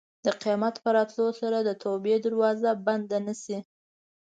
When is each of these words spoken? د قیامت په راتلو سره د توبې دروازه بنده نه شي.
د 0.25 0.27
قیامت 0.41 0.75
په 0.83 0.89
راتلو 0.97 1.27
سره 1.41 1.57
د 1.61 1.69
توبې 1.83 2.15
دروازه 2.25 2.69
بنده 2.85 3.17
نه 3.27 3.33
شي. 3.43 3.59